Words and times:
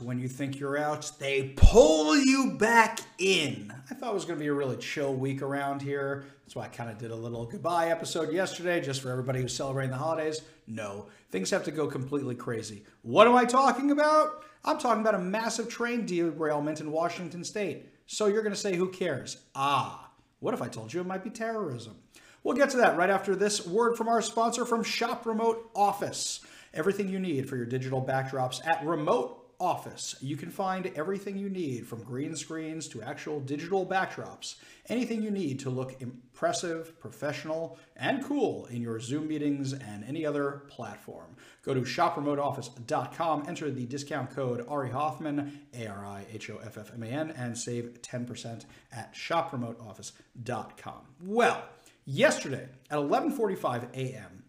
when 0.00 0.18
you 0.18 0.28
think 0.28 0.58
you're 0.58 0.78
out, 0.78 1.10
they 1.18 1.52
pull 1.56 2.16
you 2.16 2.52
back 2.52 3.00
in. 3.18 3.72
I 3.90 3.94
thought 3.94 4.10
it 4.10 4.14
was 4.14 4.24
going 4.24 4.38
to 4.38 4.42
be 4.42 4.48
a 4.48 4.52
really 4.52 4.76
chill 4.76 5.14
week 5.14 5.42
around 5.42 5.82
here. 5.82 6.24
That's 6.42 6.56
why 6.56 6.64
I 6.64 6.68
kind 6.68 6.90
of 6.90 6.98
did 6.98 7.10
a 7.10 7.16
little 7.16 7.46
goodbye 7.46 7.88
episode 7.88 8.32
yesterday, 8.32 8.80
just 8.80 9.00
for 9.00 9.10
everybody 9.10 9.40
who's 9.40 9.54
celebrating 9.54 9.90
the 9.90 9.96
holidays. 9.96 10.42
No, 10.66 11.06
things 11.30 11.50
have 11.50 11.64
to 11.64 11.70
go 11.70 11.86
completely 11.86 12.34
crazy. 12.34 12.84
What 13.02 13.26
am 13.26 13.36
I 13.36 13.44
talking 13.44 13.90
about? 13.90 14.44
I'm 14.64 14.78
talking 14.78 15.00
about 15.00 15.14
a 15.14 15.18
massive 15.18 15.68
train 15.68 16.06
derailment 16.06 16.80
in 16.80 16.92
Washington 16.92 17.44
state. 17.44 17.86
So 18.06 18.26
you're 18.26 18.42
going 18.42 18.54
to 18.54 18.60
say, 18.60 18.76
who 18.76 18.88
cares? 18.88 19.38
Ah, 19.54 20.10
what 20.40 20.54
if 20.54 20.62
I 20.62 20.68
told 20.68 20.92
you 20.92 21.00
it 21.00 21.06
might 21.06 21.24
be 21.24 21.30
terrorism? 21.30 21.96
We'll 22.42 22.56
get 22.56 22.70
to 22.70 22.78
that 22.78 22.96
right 22.96 23.10
after 23.10 23.36
this 23.36 23.66
word 23.66 23.96
from 23.96 24.08
our 24.08 24.22
sponsor 24.22 24.64
from 24.64 24.82
Shop 24.82 25.26
Remote 25.26 25.70
Office. 25.74 26.40
Everything 26.72 27.08
you 27.08 27.18
need 27.18 27.48
for 27.48 27.56
your 27.56 27.66
digital 27.66 28.00
backdrops 28.00 28.60
at 28.66 28.84
Remote 28.84 29.39
Office. 29.60 30.16
You 30.20 30.36
can 30.36 30.50
find 30.50 30.90
everything 30.96 31.36
you 31.36 31.50
need 31.50 31.86
from 31.86 32.02
green 32.02 32.34
screens 32.34 32.88
to 32.88 33.02
actual 33.02 33.40
digital 33.40 33.86
backdrops. 33.86 34.56
Anything 34.88 35.22
you 35.22 35.30
need 35.30 35.60
to 35.60 35.70
look 35.70 36.00
impressive, 36.00 36.98
professional, 36.98 37.78
and 37.94 38.24
cool 38.24 38.66
in 38.66 38.80
your 38.80 38.98
Zoom 38.98 39.28
meetings 39.28 39.74
and 39.74 40.02
any 40.04 40.24
other 40.24 40.62
platform. 40.68 41.36
Go 41.62 41.74
to 41.74 41.82
shopremoteoffice.com, 41.82 43.44
enter 43.46 43.70
the 43.70 43.84
discount 43.86 44.30
code 44.30 44.64
Ari 44.66 44.90
Hoffman, 44.90 45.60
A 45.74 45.86
R 45.86 46.06
I 46.06 46.24
H 46.32 46.48
O 46.50 46.58
F 46.64 46.78
F 46.78 46.90
M 46.94 47.02
A 47.02 47.06
N, 47.06 47.30
and 47.30 47.56
save 47.56 48.00
10% 48.00 48.64
at 48.92 49.14
shopremoteoffice.com. 49.14 51.02
Well, 51.22 51.62
yesterday 52.06 52.68
at 52.90 52.98
11:45 52.98 53.94
a.m., 53.94 54.39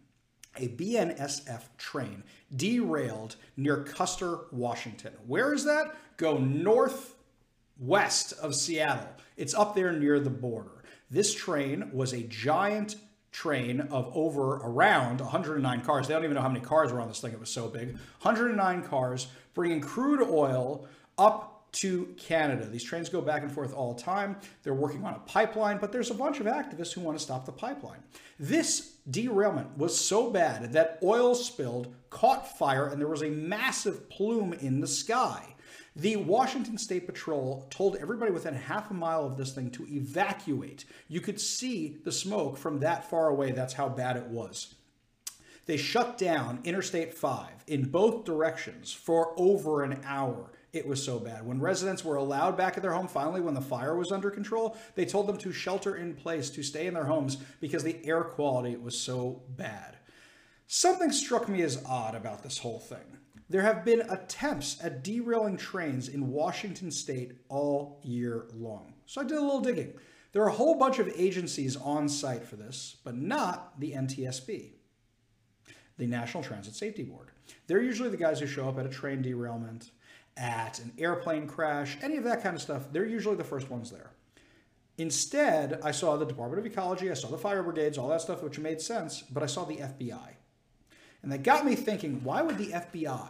a 0.57 0.67
BNSF 0.69 1.61
train 1.77 2.23
derailed 2.55 3.35
near 3.55 3.83
Custer, 3.83 4.39
Washington. 4.51 5.13
Where 5.25 5.53
is 5.53 5.63
that? 5.65 5.95
Go 6.17 6.37
northwest 6.37 8.33
of 8.33 8.55
Seattle. 8.55 9.09
It's 9.37 9.53
up 9.53 9.75
there 9.75 9.93
near 9.93 10.19
the 10.19 10.29
border. 10.29 10.83
This 11.09 11.33
train 11.33 11.89
was 11.93 12.13
a 12.13 12.23
giant 12.23 12.95
train 13.31 13.81
of 13.81 14.11
over 14.13 14.57
around 14.57 15.21
109 15.21 15.81
cars. 15.81 16.07
They 16.07 16.13
don't 16.13 16.23
even 16.23 16.35
know 16.35 16.41
how 16.41 16.49
many 16.49 16.63
cars 16.63 16.91
were 16.91 17.01
on 17.01 17.07
this 17.07 17.19
thing. 17.19 17.31
It 17.31 17.39
was 17.39 17.49
so 17.49 17.67
big. 17.67 17.93
109 18.21 18.83
cars 18.83 19.27
bringing 19.53 19.81
crude 19.81 20.21
oil 20.21 20.87
up 21.17 21.50
to 21.73 22.13
Canada. 22.17 22.65
These 22.65 22.83
trains 22.83 23.09
go 23.09 23.21
back 23.21 23.43
and 23.43 23.51
forth 23.51 23.73
all 23.73 23.93
the 23.93 24.01
time. 24.01 24.37
They're 24.63 24.73
working 24.73 25.05
on 25.05 25.13
a 25.13 25.19
pipeline, 25.19 25.77
but 25.77 25.91
there's 25.91 26.11
a 26.11 26.15
bunch 26.15 26.39
of 26.39 26.45
activists 26.45 26.93
who 26.93 27.01
want 27.01 27.17
to 27.17 27.23
stop 27.23 27.45
the 27.45 27.51
pipeline. 27.51 27.99
This 28.39 28.95
derailment 29.09 29.77
was 29.77 29.97
so 29.97 30.29
bad 30.29 30.73
that 30.73 30.99
oil 31.03 31.35
spilled, 31.35 31.93
caught 32.09 32.57
fire, 32.57 32.87
and 32.87 32.99
there 32.99 33.07
was 33.07 33.23
a 33.23 33.29
massive 33.29 34.09
plume 34.09 34.53
in 34.53 34.81
the 34.81 34.87
sky. 34.87 35.55
The 35.95 36.15
Washington 36.15 36.77
State 36.77 37.05
Patrol 37.05 37.67
told 37.69 37.97
everybody 37.97 38.31
within 38.31 38.53
half 38.53 38.91
a 38.91 38.93
mile 38.93 39.25
of 39.25 39.35
this 39.35 39.53
thing 39.53 39.69
to 39.71 39.85
evacuate. 39.89 40.85
You 41.09 41.19
could 41.19 41.39
see 41.39 41.97
the 42.05 42.11
smoke 42.13 42.57
from 42.57 42.79
that 42.79 43.09
far 43.09 43.27
away. 43.27 43.51
That's 43.51 43.73
how 43.73 43.89
bad 43.89 44.15
it 44.15 44.27
was. 44.27 44.75
They 45.65 45.77
shut 45.77 46.17
down 46.17 46.59
Interstate 46.63 47.13
5 47.13 47.47
in 47.67 47.89
both 47.89 48.23
directions 48.25 48.93
for 48.93 49.33
over 49.37 49.83
an 49.83 49.99
hour. 50.05 50.51
It 50.73 50.87
was 50.87 51.03
so 51.03 51.19
bad. 51.19 51.45
When 51.45 51.59
residents 51.59 52.05
were 52.05 52.15
allowed 52.15 52.55
back 52.55 52.77
at 52.77 52.83
their 52.83 52.93
home, 52.93 53.07
finally, 53.07 53.41
when 53.41 53.53
the 53.53 53.61
fire 53.61 53.95
was 53.95 54.11
under 54.11 54.31
control, 54.31 54.77
they 54.95 55.05
told 55.05 55.27
them 55.27 55.37
to 55.37 55.51
shelter 55.51 55.95
in 55.95 56.15
place, 56.15 56.49
to 56.51 56.63
stay 56.63 56.87
in 56.87 56.93
their 56.93 57.05
homes 57.05 57.37
because 57.59 57.83
the 57.83 57.99
air 58.05 58.23
quality 58.23 58.77
was 58.77 58.97
so 58.97 59.43
bad. 59.49 59.97
Something 60.67 61.11
struck 61.11 61.49
me 61.49 61.61
as 61.63 61.83
odd 61.85 62.15
about 62.15 62.43
this 62.43 62.59
whole 62.59 62.79
thing. 62.79 63.17
There 63.49 63.63
have 63.63 63.83
been 63.83 64.09
attempts 64.09 64.81
at 64.81 65.03
derailing 65.03 65.57
trains 65.57 66.07
in 66.07 66.31
Washington 66.31 66.89
state 66.89 67.33
all 67.49 67.99
year 68.01 68.45
long. 68.53 68.93
So 69.05 69.19
I 69.19 69.25
did 69.25 69.37
a 69.37 69.41
little 69.41 69.59
digging. 69.59 69.91
There 70.31 70.41
are 70.41 70.47
a 70.47 70.53
whole 70.53 70.75
bunch 70.75 70.99
of 70.99 71.11
agencies 71.17 71.75
on 71.75 72.07
site 72.07 72.45
for 72.45 72.55
this, 72.55 72.95
but 73.03 73.17
not 73.17 73.77
the 73.81 73.91
NTSB, 73.91 74.69
the 75.97 76.07
National 76.07 76.41
Transit 76.41 76.75
Safety 76.75 77.03
Board. 77.03 77.31
They're 77.67 77.81
usually 77.81 78.07
the 78.07 78.15
guys 78.15 78.39
who 78.39 78.47
show 78.47 78.69
up 78.69 78.79
at 78.79 78.85
a 78.85 78.89
train 78.89 79.21
derailment, 79.21 79.91
at 80.41 80.79
an 80.79 80.91
airplane 80.97 81.45
crash, 81.45 81.97
any 82.01 82.17
of 82.17 82.23
that 82.23 82.41
kind 82.41 82.55
of 82.55 82.61
stuff. 82.61 82.87
They're 82.91 83.05
usually 83.05 83.35
the 83.35 83.43
first 83.43 83.69
ones 83.69 83.91
there. 83.91 84.09
Instead, 84.97 85.79
I 85.83 85.91
saw 85.91 86.17
the 86.17 86.25
Department 86.25 86.59
of 86.59 86.65
Ecology, 86.65 87.11
I 87.11 87.13
saw 87.13 87.29
the 87.29 87.37
fire 87.37 87.61
brigades, 87.63 87.97
all 87.97 88.09
that 88.09 88.21
stuff, 88.21 88.41
which 88.41 88.57
made 88.59 88.81
sense, 88.81 89.21
but 89.21 89.43
I 89.43 89.45
saw 89.45 89.65
the 89.65 89.77
FBI. 89.77 90.35
And 91.21 91.31
that 91.31 91.43
got 91.43 91.63
me 91.63 91.75
thinking, 91.75 92.23
why 92.23 92.41
would 92.41 92.57
the 92.57 92.69
FBI 92.69 93.29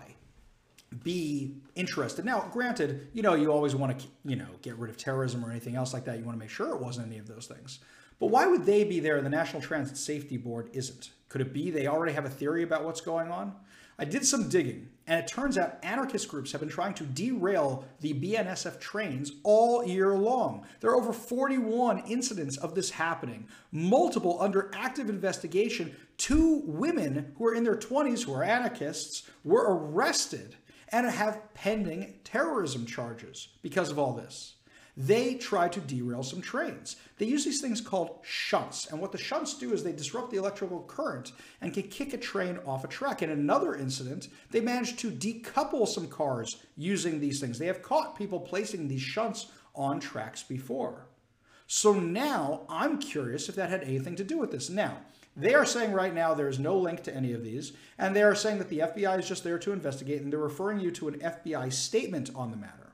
be 1.04 1.58
interested? 1.76 2.24
Now, 2.24 2.50
granted, 2.52 3.10
you 3.14 3.22
know, 3.22 3.34
you 3.34 3.52
always 3.52 3.76
want 3.76 4.00
to, 4.00 4.06
you 4.24 4.38
know, 4.38 4.48
get 4.62 4.78
rid 4.78 4.90
of 4.90 4.96
terrorism 4.96 5.44
or 5.44 5.52
anything 5.52 5.76
else 5.76 5.94
like 5.94 6.06
that. 6.06 6.18
You 6.18 6.24
want 6.24 6.38
to 6.38 6.40
make 6.40 6.50
sure 6.50 6.74
it 6.74 6.82
wasn't 6.82 7.08
any 7.08 7.18
of 7.18 7.28
those 7.28 7.46
things. 7.46 7.80
But 8.20 8.28
why 8.28 8.48
would 8.48 8.66
they 8.66 8.86
be 8.86 9.02
there 9.02 9.22
the 9.22 9.30
National 9.30 9.62
Transit 9.62 9.98
Safety 9.98 10.38
Board 10.38 10.70
isn't? 10.72 11.12
Could 11.28 11.42
it 11.42 11.54
be 11.54 11.72
they 11.72 11.88
already 11.88 12.14
have 12.14 12.26
a 12.26 12.30
theory 12.30 12.64
about 12.64 12.86
what's 12.86 13.02
going 13.02 13.32
on? 13.32 13.54
I 14.02 14.06
did 14.06 14.26
some 14.26 14.50
digging, 14.50 14.90
and 15.06 15.20
it 15.20 15.28
turns 15.28 15.60
out 15.60 15.78
anarchist 15.84 16.28
groups 16.28 16.52
have 16.54 16.62
been 16.62 16.72
trying 16.72 16.96
to 16.96 17.04
derail 17.04 17.86
the 18.00 18.16
BNSF 18.16 18.80
trains 18.80 19.34
all 19.44 19.86
year 19.86 20.16
long. 20.16 20.66
There 20.80 20.90
are 20.90 20.96
over 20.96 21.14
41 21.14 22.06
incidents 22.08 22.58
of 22.58 22.74
this 22.74 22.90
happening, 22.90 23.48
multiple 23.72 24.42
under 24.42 24.72
active 24.74 25.08
investigation. 25.08 25.96
Two 26.18 26.64
women 26.66 27.36
who 27.38 27.46
are 27.46 27.54
in 27.54 27.64
their 27.64 27.76
20s, 27.76 28.24
who 28.24 28.34
are 28.34 28.44
anarchists, 28.44 29.30
were 29.44 29.68
arrested 29.68 30.56
and 30.88 31.06
have 31.06 31.54
pending 31.54 32.16
terrorism 32.24 32.88
charges 32.88 33.50
because 33.62 33.92
of 33.92 34.00
all 34.00 34.14
this 34.14 34.56
they 35.08 35.36
try 35.36 35.68
to 35.68 35.80
derail 35.80 36.24
some 36.24 36.42
trains. 36.42 36.98
They 37.18 37.26
use 37.26 37.46
these 37.46 37.62
things 37.62 37.82
called 37.82 38.20
shunts. 38.24 38.88
And 38.88 39.00
what 39.00 39.12
the 39.12 39.18
shunts 39.18 39.58
do 39.58 39.74
is 39.74 39.84
they 39.84 39.92
disrupt 39.92 40.32
the 40.32 40.38
electrical 40.38 40.82
current 40.82 41.32
and 41.62 41.74
can 41.74 41.84
kick 41.84 42.14
a 42.14 42.18
train 42.18 42.60
off 42.66 42.84
a 42.84 42.88
track. 42.88 43.22
In 43.22 43.30
another 43.30 43.76
incident, 43.76 44.28
they 44.52 44.60
managed 44.60 45.00
to 45.00 45.12
decouple 45.12 45.88
some 45.88 46.08
cars 46.08 46.58
using 46.76 47.20
these 47.20 47.40
things. 47.40 47.58
They 47.58 47.68
have 47.68 47.82
caught 47.82 48.18
people 48.18 48.40
placing 48.40 48.88
these 48.88 49.02
shunts 49.02 49.48
on 49.76 50.00
tracks 50.00 50.44
before. 50.44 51.06
So 51.68 51.94
now 51.94 52.62
I'm 52.68 53.00
curious 53.00 53.48
if 53.48 53.56
that 53.56 53.70
had 53.70 53.84
anything 53.84 54.16
to 54.18 54.24
do 54.24 54.38
with 54.38 54.52
this. 54.52 54.70
Now, 54.70 54.98
they 55.38 55.54
are 55.54 55.66
saying 55.66 55.94
right 55.94 56.14
now 56.14 56.34
there 56.34 56.50
is 56.50 56.60
no 56.60 56.78
link 56.78 57.04
to 57.04 57.16
any 57.16 57.32
of 57.32 57.44
these, 57.44 57.72
and 57.98 58.14
they 58.14 58.24
are 58.24 58.36
saying 58.36 58.58
that 58.58 58.68
the 58.68 58.80
FBI 58.80 59.20
is 59.20 59.28
just 59.28 59.46
there 59.46 59.58
to 59.60 59.72
investigate, 59.72 60.22
and 60.22 60.32
they're 60.32 60.40
referring 60.40 60.82
you 60.82 60.92
to 60.92 61.08
an 61.08 61.20
FBI 61.20 61.72
statement 61.72 62.30
on 62.36 62.52
the 62.52 62.58
matter. 62.58 62.92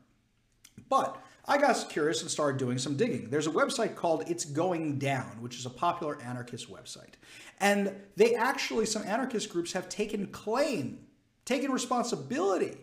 But 0.90 1.20
I 1.50 1.58
got 1.58 1.88
curious 1.90 2.22
and 2.22 2.30
started 2.30 2.58
doing 2.58 2.78
some 2.78 2.98
digging. 2.98 3.30
There's 3.30 3.48
a 3.48 3.52
website 3.52 3.96
called 3.96 4.24
It's 4.28 4.44
Going 4.44 5.00
Down, 5.00 5.42
which 5.42 5.58
is 5.58 5.66
a 5.66 5.70
popular 5.70 6.22
anarchist 6.22 6.70
website. 6.70 7.14
And 7.62 7.96
they 8.18 8.36
actually, 8.36 8.86
some 8.86 9.04
anarchist 9.04 9.50
groups 9.50 9.72
have 9.72 9.88
taken 9.88 10.28
claim, 10.28 11.00
taken 11.46 11.72
responsibility 11.72 12.76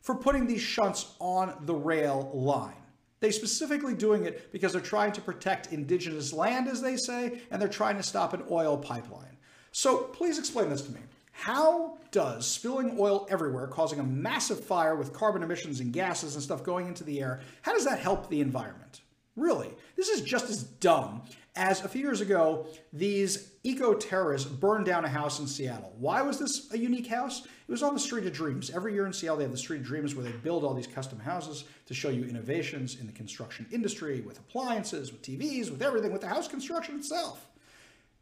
for 0.00 0.16
putting 0.16 0.46
these 0.46 0.60
shunts 0.60 1.14
on 1.20 1.54
the 1.66 1.74
rail 1.74 2.30
line. 2.34 2.74
They 3.20 3.30
specifically 3.30 3.94
doing 3.94 4.24
it 4.24 4.50
because 4.50 4.72
they're 4.72 4.80
trying 4.80 5.12
to 5.12 5.20
protect 5.20 5.72
indigenous 5.72 6.32
land, 6.32 6.68
as 6.68 6.80
they 6.80 6.96
say, 6.96 7.42
and 7.50 7.62
they're 7.62 7.68
trying 7.68 7.96
to 7.98 8.02
stop 8.02 8.32
an 8.32 8.42
oil 8.50 8.76
pipeline. 8.76 9.36
So 9.72 9.98
please 9.98 10.38
explain 10.38 10.68
this 10.68 10.82
to 10.82 10.90
me. 10.90 11.00
How 11.40 11.96
does 12.10 12.46
spilling 12.46 12.98
oil 12.98 13.26
everywhere, 13.30 13.66
causing 13.66 13.98
a 13.98 14.02
massive 14.02 14.62
fire 14.62 14.94
with 14.94 15.14
carbon 15.14 15.42
emissions 15.42 15.80
and 15.80 15.90
gases 15.90 16.34
and 16.34 16.44
stuff 16.44 16.62
going 16.62 16.86
into 16.86 17.02
the 17.02 17.18
air, 17.18 17.40
how 17.62 17.72
does 17.72 17.86
that 17.86 17.98
help 17.98 18.28
the 18.28 18.42
environment? 18.42 19.00
Really, 19.36 19.70
this 19.96 20.10
is 20.10 20.20
just 20.20 20.50
as 20.50 20.62
dumb 20.62 21.22
as 21.56 21.84
a 21.84 21.88
few 21.88 22.02
years 22.02 22.20
ago, 22.20 22.66
these 22.92 23.52
eco-terrorists 23.64 24.48
burned 24.48 24.86
down 24.86 25.04
a 25.04 25.08
house 25.08 25.40
in 25.40 25.46
Seattle. 25.46 25.92
Why 25.98 26.22
was 26.22 26.38
this 26.38 26.72
a 26.72 26.78
unique 26.78 27.08
house? 27.08 27.44
It 27.44 27.70
was 27.70 27.82
on 27.82 27.92
the 27.92 28.00
Street 28.00 28.26
of 28.26 28.32
Dreams. 28.32 28.70
Every 28.70 28.94
year 28.94 29.06
in 29.06 29.12
Seattle, 29.12 29.38
they 29.38 29.44
have 29.44 29.52
the 29.52 29.58
Street 29.58 29.80
of 29.80 29.86
Dreams 29.86 30.14
where 30.14 30.24
they 30.24 30.32
build 30.32 30.64
all 30.64 30.74
these 30.74 30.86
custom 30.86 31.18
houses 31.18 31.64
to 31.86 31.94
show 31.94 32.08
you 32.08 32.24
innovations 32.24 33.00
in 33.00 33.06
the 33.06 33.12
construction 33.12 33.66
industry 33.72 34.20
with 34.20 34.38
appliances, 34.38 35.10
with 35.12 35.22
TVs, 35.22 35.70
with 35.70 35.82
everything, 35.82 36.12
with 36.12 36.20
the 36.20 36.28
house 36.28 36.46
construction 36.46 36.96
itself. 36.96 37.49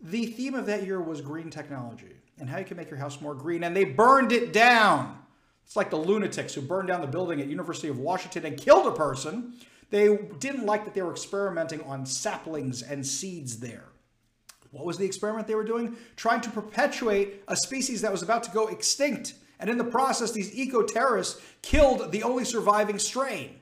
The 0.01 0.27
theme 0.27 0.55
of 0.55 0.67
that 0.67 0.85
year 0.85 1.01
was 1.01 1.21
green 1.21 1.51
technology 1.51 2.15
and 2.39 2.49
how 2.49 2.59
you 2.59 2.65
can 2.65 2.77
make 2.77 2.91
your 2.91 2.99
house 2.99 3.21
more 3.21 3.35
green. 3.35 3.65
And 3.65 3.77
they 3.77 3.85
burned 3.85 4.33
it 4.33 4.53
down. 4.53 5.19
It's 5.65 5.77
like 5.77 5.91
the 5.91 5.97
lunatics 5.97 6.55
who 6.55 6.63
burned 6.63 6.89
down 6.89 7.01
the 7.01 7.07
building 7.07 7.41
at 7.41 7.49
University 7.49 7.89
of 7.89 7.99
Washington 7.99 8.47
and 8.47 8.57
killed 8.57 8.87
a 8.87 8.93
person. 8.93 9.55
They 9.91 10.17
didn't 10.39 10.67
like 10.67 10.85
that 10.85 10.95
they 10.95 11.03
were 11.03 11.11
experimenting 11.11 11.83
on 11.83 12.07
saplings 12.07 12.83
and 12.83 13.07
seeds 13.07 13.59
there. 13.59 13.85
What 14.71 14.85
was 14.85 14.99
the 14.99 15.05
experiment 15.05 15.47
they 15.47 15.55
were 15.55 15.65
doing? 15.65 15.97
Trying 16.17 16.43
to 16.43 16.51
perpetuate 16.51 17.43
a 17.49 17.57
species 17.57 18.03
that 18.03 18.13
was 18.13 18.23
about 18.23 18.43
to 18.45 18.51
go 18.51 18.69
extinct. 18.69 19.35
And 19.61 19.69
in 19.69 19.79
the 19.79 19.85
process, 19.85 20.31
these 20.31 20.55
eco-terrorists 20.55 21.41
killed 21.63 22.13
the 22.13 22.23
only 22.23 22.45
surviving 22.45 22.99
strain. 22.99 23.61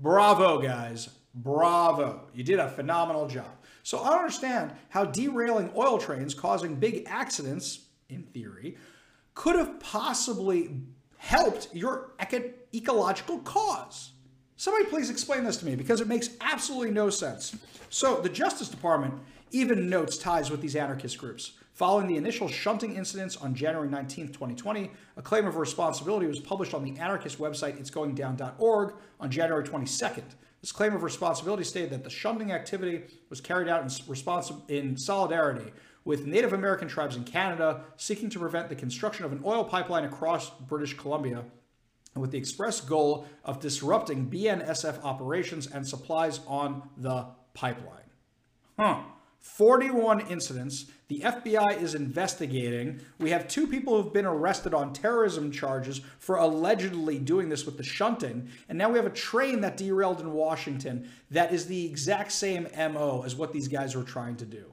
Bravo, 0.00 0.60
guys. 0.60 1.10
Bravo. 1.34 2.28
You 2.34 2.44
did 2.44 2.58
a 2.58 2.68
phenomenal 2.68 3.28
job. 3.28 3.46
So 3.82 3.98
I 3.98 4.16
understand 4.16 4.72
how 4.88 5.04
derailing 5.04 5.70
oil 5.76 5.98
trains 5.98 6.34
causing 6.34 6.76
big 6.76 7.04
accidents 7.06 7.86
in 8.08 8.22
theory, 8.22 8.76
could 9.34 9.56
have 9.56 9.80
possibly 9.80 10.82
helped 11.16 11.68
your 11.74 12.12
eco- 12.20 12.52
ecological 12.74 13.38
cause? 13.40 14.12
Somebody 14.56 14.84
please 14.84 15.10
explain 15.10 15.44
this 15.44 15.56
to 15.58 15.66
me 15.66 15.74
because 15.74 16.00
it 16.00 16.06
makes 16.06 16.30
absolutely 16.40 16.92
no 16.92 17.10
sense. 17.10 17.56
So, 17.90 18.20
the 18.20 18.28
Justice 18.28 18.68
Department 18.68 19.14
even 19.50 19.90
notes 19.90 20.16
ties 20.16 20.50
with 20.50 20.60
these 20.60 20.76
anarchist 20.76 21.18
groups. 21.18 21.52
Following 21.72 22.06
the 22.06 22.16
initial 22.16 22.48
shunting 22.48 22.96
incidents 22.96 23.36
on 23.36 23.54
January 23.54 23.88
19, 23.88 24.28
2020, 24.28 24.90
a 25.16 25.22
claim 25.22 25.46
of 25.46 25.56
responsibility 25.56 26.26
was 26.26 26.38
published 26.38 26.74
on 26.74 26.84
the 26.84 26.98
anarchist 26.98 27.38
website 27.38 27.80
itsgoingdown.org 27.80 28.94
on 29.18 29.30
January 29.30 29.64
22nd. 29.64 30.22
This 30.62 30.72
claim 30.72 30.94
of 30.94 31.02
responsibility 31.02 31.64
stated 31.64 31.90
that 31.90 32.04
the 32.04 32.10
shunting 32.10 32.52
activity 32.52 33.02
was 33.28 33.40
carried 33.40 33.68
out 33.68 33.82
in, 33.82 34.74
in 34.74 34.96
solidarity 34.96 35.72
with 36.04 36.24
Native 36.24 36.52
American 36.52 36.88
tribes 36.88 37.16
in 37.16 37.24
Canada 37.24 37.82
seeking 37.96 38.30
to 38.30 38.38
prevent 38.38 38.68
the 38.68 38.76
construction 38.76 39.24
of 39.24 39.32
an 39.32 39.42
oil 39.44 39.64
pipeline 39.64 40.04
across 40.04 40.50
British 40.50 40.96
Columbia 40.96 41.44
with 42.14 42.30
the 42.30 42.38
express 42.38 42.80
goal 42.80 43.26
of 43.44 43.60
disrupting 43.60 44.30
BNSF 44.30 45.02
operations 45.02 45.66
and 45.66 45.86
supplies 45.86 46.40
on 46.46 46.88
the 46.96 47.26
pipeline. 47.54 48.10
Huh. 48.78 49.02
41 49.42 50.28
incidents. 50.28 50.86
The 51.08 51.20
FBI 51.20 51.82
is 51.82 51.96
investigating. 51.96 53.00
We 53.18 53.30
have 53.30 53.48
two 53.48 53.66
people 53.66 54.00
who've 54.00 54.12
been 54.12 54.24
arrested 54.24 54.72
on 54.72 54.92
terrorism 54.92 55.50
charges 55.50 56.00
for 56.20 56.36
allegedly 56.36 57.18
doing 57.18 57.48
this 57.48 57.66
with 57.66 57.76
the 57.76 57.82
shunting. 57.82 58.48
And 58.68 58.78
now 58.78 58.88
we 58.88 58.98
have 58.98 59.06
a 59.06 59.10
train 59.10 59.60
that 59.62 59.76
derailed 59.76 60.20
in 60.20 60.32
Washington 60.32 61.10
that 61.32 61.52
is 61.52 61.66
the 61.66 61.84
exact 61.84 62.30
same 62.30 62.68
MO 62.76 63.24
as 63.26 63.34
what 63.34 63.52
these 63.52 63.66
guys 63.66 63.96
were 63.96 64.04
trying 64.04 64.36
to 64.36 64.46
do. 64.46 64.64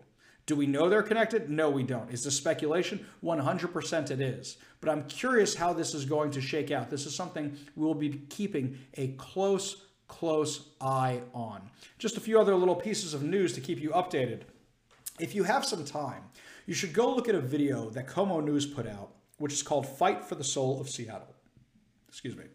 Do 0.46 0.56
we 0.56 0.68
know 0.68 0.88
they're 0.88 1.02
connected? 1.02 1.50
No, 1.50 1.72
we 1.72 1.84
don't. 1.84 2.12
Is 2.12 2.24
this 2.24 2.38
speculation? 2.38 3.04
100% 3.24 4.12
it 4.12 4.22
is. 4.22 4.58
But 4.82 4.92
I'm 4.92 5.04
curious 5.06 5.56
how 5.56 5.74
this 5.74 5.96
is 5.96 6.06
going 6.06 6.30
to 6.32 6.42
shake 6.42 6.70
out. 6.70 6.92
This 6.92 7.08
is 7.08 7.16
something 7.16 7.58
we 7.76 7.86
will 7.86 7.96
be 7.96 8.22
keeping 8.30 8.78
a 8.94 9.10
close, 9.10 9.88
close 10.08 10.70
eye 10.80 11.22
on. 11.34 11.62
Just 11.98 12.18
a 12.18 12.22
few 12.22 12.40
other 12.40 12.56
little 12.56 12.76
pieces 12.76 13.16
of 13.16 13.24
news 13.24 13.54
to 13.54 13.62
keep 13.62 13.82
you 13.82 13.90
updated. 13.90 14.44
If 15.20 15.36
you 15.36 15.44
have 15.44 15.66
some 15.66 15.84
time, 15.84 16.24
you 16.66 16.74
should 16.74 16.94
go 16.94 17.14
look 17.14 17.28
at 17.28 17.36
a 17.36 17.42
video 17.42 17.90
that 17.90 18.08
KOMO 18.08 18.44
News 18.44 18.66
put 18.66 18.88
out, 18.88 19.12
which 19.38 19.52
is 19.52 19.62
called 19.62 19.86
Fight 19.86 20.24
for 20.24 20.36
the 20.36 20.44
Soul 20.44 20.80
of 20.80 20.90
Seattle. 20.90 21.36
Excuse 22.08 22.38
me. 22.38 22.46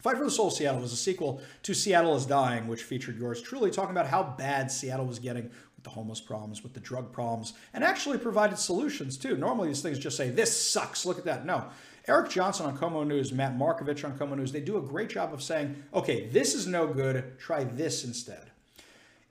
Fight 0.00 0.18
for 0.18 0.24
the 0.24 0.30
Soul 0.30 0.48
of 0.48 0.52
Seattle 0.52 0.80
was 0.80 0.92
a 0.92 0.96
sequel 0.96 1.40
to 1.62 1.72
Seattle 1.72 2.16
is 2.16 2.26
Dying, 2.26 2.66
which 2.66 2.82
featured 2.82 3.16
yours 3.16 3.40
truly 3.40 3.70
talking 3.70 3.92
about 3.92 4.08
how 4.08 4.22
bad 4.22 4.70
Seattle 4.70 5.06
was 5.06 5.18
getting 5.18 5.44
with 5.44 5.84
the 5.84 5.90
homeless 5.90 6.20
problems, 6.20 6.62
with 6.62 6.74
the 6.74 6.80
drug 6.80 7.12
problems, 7.12 7.54
and 7.72 7.84
actually 7.84 8.18
provided 8.18 8.58
solutions 8.58 9.16
too. 9.16 9.36
Normally 9.36 9.68
these 9.68 9.80
things 9.80 9.98
just 9.98 10.16
say, 10.16 10.30
this 10.30 10.54
sucks, 10.60 11.06
look 11.06 11.18
at 11.18 11.24
that. 11.24 11.46
No. 11.46 11.66
Eric 12.06 12.28
Johnson 12.28 12.66
on 12.66 12.76
KOMO 12.76 13.06
News, 13.06 13.32
Matt 13.32 13.56
Markovich 13.56 14.04
on 14.04 14.18
KOMO 14.18 14.36
News, 14.36 14.52
they 14.52 14.60
do 14.60 14.76
a 14.76 14.82
great 14.82 15.08
job 15.08 15.32
of 15.32 15.42
saying, 15.42 15.82
okay, 15.94 16.26
this 16.28 16.54
is 16.54 16.66
no 16.66 16.86
good, 16.86 17.38
try 17.38 17.64
this 17.64 18.04
instead. 18.04 18.50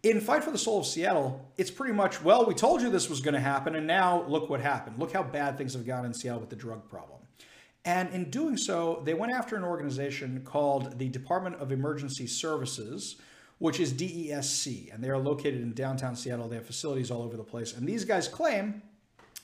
In 0.03 0.19
Fight 0.19 0.43
for 0.43 0.51
the 0.51 0.57
Soul 0.57 0.79
of 0.79 0.85
Seattle, 0.85 1.49
it's 1.57 1.71
pretty 1.71 1.93
much, 1.93 2.21
well, 2.21 2.45
we 2.45 2.53
told 2.53 2.81
you 2.81 2.89
this 2.89 3.09
was 3.09 3.21
going 3.21 3.35
to 3.35 3.39
happen, 3.39 3.75
and 3.75 3.87
now 3.87 4.25
look 4.27 4.49
what 4.49 4.59
happened. 4.59 4.99
Look 4.99 5.13
how 5.13 5.23
bad 5.23 5.57
things 5.57 5.73
have 5.75 5.87
gone 5.87 6.03
in 6.03 6.13
Seattle 6.13 6.41
with 6.41 6.49
the 6.49 6.57
drug 6.57 6.89
problem. 6.89 7.21
And 7.85 8.13
in 8.13 8.29
doing 8.29 8.57
so, 8.57 9.01
they 9.05 9.13
went 9.13 9.31
after 9.31 9.55
an 9.55 9.63
organization 9.63 10.41
called 10.43 10.99
the 10.99 11.07
Department 11.07 11.55
of 11.55 11.71
Emergency 11.71 12.27
Services, 12.27 13.15
which 13.59 13.79
is 13.79 13.93
DESC, 13.93 14.93
and 14.93 15.01
they 15.01 15.09
are 15.09 15.17
located 15.17 15.61
in 15.61 15.73
downtown 15.73 16.17
Seattle. 16.17 16.49
They 16.49 16.57
have 16.57 16.67
facilities 16.67 17.09
all 17.09 17.21
over 17.21 17.37
the 17.37 17.43
place. 17.43 17.73
And 17.73 17.87
these 17.87 18.03
guys 18.03 18.27
claim 18.27 18.81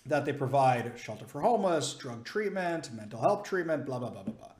that 0.07 0.25
they 0.25 0.33
provide 0.33 0.91
shelter 0.97 1.25
for 1.25 1.39
homeless, 1.39 1.93
drug 1.93 2.25
treatment, 2.25 2.93
mental 2.93 3.21
health 3.21 3.43
treatment, 3.43 3.85
blah, 3.85 3.99
blah, 3.99 4.09
blah, 4.09 4.23
blah, 4.23 4.33
blah. 4.33 4.51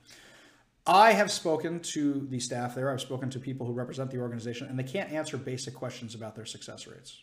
I 0.90 1.12
have 1.12 1.30
spoken 1.30 1.78
to 1.94 2.26
the 2.30 2.40
staff 2.40 2.74
there. 2.74 2.90
I've 2.90 3.00
spoken 3.00 3.30
to 3.30 3.38
people 3.38 3.64
who 3.64 3.72
represent 3.72 4.10
the 4.10 4.18
organization, 4.18 4.66
and 4.66 4.76
they 4.76 4.82
can't 4.82 5.12
answer 5.12 5.36
basic 5.36 5.72
questions 5.72 6.16
about 6.16 6.34
their 6.34 6.44
success 6.44 6.88
rates. 6.88 7.22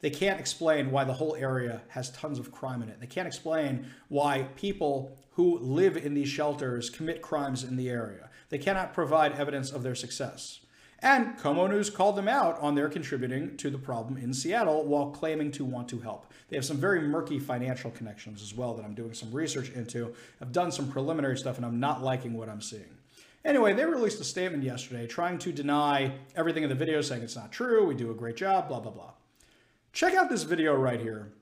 They 0.00 0.08
can't 0.08 0.40
explain 0.40 0.90
why 0.90 1.04
the 1.04 1.12
whole 1.12 1.36
area 1.36 1.82
has 1.88 2.10
tons 2.12 2.38
of 2.38 2.50
crime 2.50 2.82
in 2.82 2.88
it. 2.88 3.00
They 3.00 3.06
can't 3.06 3.28
explain 3.28 3.88
why 4.08 4.48
people 4.56 5.18
who 5.32 5.58
live 5.58 5.98
in 5.98 6.14
these 6.14 6.30
shelters 6.30 6.88
commit 6.88 7.20
crimes 7.20 7.62
in 7.62 7.76
the 7.76 7.90
area. 7.90 8.30
They 8.48 8.56
cannot 8.56 8.94
provide 8.94 9.32
evidence 9.32 9.70
of 9.70 9.82
their 9.82 9.94
success. 9.94 10.60
And 11.04 11.36
KOMO 11.36 11.68
News 11.68 11.90
called 11.90 12.16
them 12.16 12.28
out 12.28 12.58
on 12.60 12.74
their 12.74 12.88
contributing 12.88 13.58
to 13.58 13.68
the 13.68 13.76
problem 13.76 14.16
in 14.16 14.32
Seattle 14.32 14.86
while 14.86 15.10
claiming 15.10 15.52
to 15.52 15.62
want 15.62 15.86
to 15.90 16.00
help. 16.00 16.32
They 16.48 16.56
have 16.56 16.64
some 16.64 16.78
very 16.78 17.02
murky 17.02 17.38
financial 17.38 17.90
connections 17.90 18.40
as 18.40 18.54
well 18.54 18.72
that 18.72 18.86
I'm 18.86 18.94
doing 18.94 19.12
some 19.12 19.30
research 19.30 19.68
into. 19.72 20.14
I've 20.40 20.50
done 20.50 20.72
some 20.72 20.90
preliminary 20.90 21.36
stuff 21.36 21.58
and 21.58 21.66
I'm 21.66 21.78
not 21.78 22.02
liking 22.02 22.32
what 22.32 22.48
I'm 22.48 22.62
seeing. 22.62 22.96
Anyway, 23.44 23.74
they 23.74 23.84
released 23.84 24.18
a 24.18 24.24
statement 24.24 24.62
yesterday 24.62 25.06
trying 25.06 25.36
to 25.40 25.52
deny 25.52 26.14
everything 26.34 26.62
in 26.62 26.70
the 26.70 26.74
video, 26.74 27.02
saying 27.02 27.20
it's 27.20 27.36
not 27.36 27.52
true, 27.52 27.84
we 27.84 27.94
do 27.94 28.10
a 28.10 28.14
great 28.14 28.36
job, 28.36 28.68
blah, 28.68 28.80
blah, 28.80 28.90
blah. 28.90 29.12
Check 29.92 30.14
out 30.14 30.30
this 30.30 30.44
video 30.44 30.74
right 30.74 31.02
here, 31.02 31.34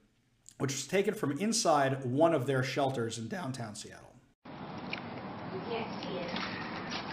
which 0.58 0.72
was 0.72 0.88
taken 0.88 1.14
from 1.14 1.38
inside 1.38 2.04
one 2.04 2.34
of 2.34 2.46
their 2.46 2.64
shelters 2.64 3.16
in 3.16 3.28
downtown 3.28 3.76
Seattle. 3.76 4.12
You 4.44 5.60
can't 5.70 5.86
see 6.02 6.18
it, 6.18 6.41